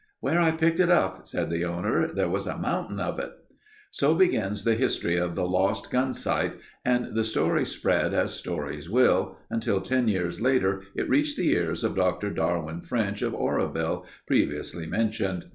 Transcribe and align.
"Where 0.19 0.41
I 0.41 0.49
picked 0.49 0.79
it 0.79 0.89
up," 0.89 1.27
said 1.27 1.51
the 1.51 1.63
owner, 1.63 2.07
"there 2.07 2.27
was 2.27 2.47
a 2.47 2.57
mountain 2.57 2.99
of 2.99 3.19
it." 3.19 3.33
So 3.91 4.15
begins 4.15 4.63
the 4.63 4.73
history 4.73 5.15
of 5.15 5.35
the 5.35 5.45
Lost 5.47 5.91
Gunsight 5.91 6.53
and 6.83 7.13
the 7.13 7.23
story 7.23 7.65
spread 7.67 8.11
as 8.11 8.33
stories 8.33 8.89
will, 8.89 9.37
until 9.51 9.79
ten 9.79 10.07
years 10.07 10.41
later 10.41 10.81
it 10.95 11.07
reached 11.07 11.37
the 11.37 11.51
ears 11.51 11.83
of 11.83 11.95
Dr. 11.95 12.31
Darwin 12.31 12.81
French 12.81 13.21
of 13.21 13.35
Oroville, 13.35 14.03
previously 14.25 14.87
mentioned. 14.87 15.45